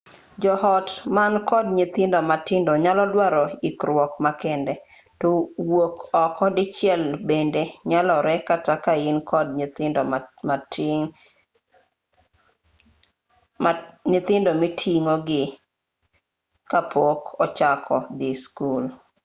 jo-ot 0.43 0.87
man 1.15 1.33
kod 1.49 1.65
nyithindo 1.77 2.19
matindo 2.29 2.71
nyalo 2.83 3.03
dwaro 3.13 3.43
ikruok 3.69 4.11
makende 4.25 4.73
to 5.21 5.29
wuok 5.71 5.95
oko 6.23 6.45
dichiel 6.57 7.03
bende 7.27 7.63
nyalore 7.89 8.35
kata 8.47 8.73
kain 8.85 9.17
kod 9.31 9.47
nyithindo 14.11 14.51
miting'o 14.61 15.13
gi 15.27 15.43
mapok 16.71 17.21
ochako 17.43 17.95
dhii 18.17 18.37
skul 18.43 18.83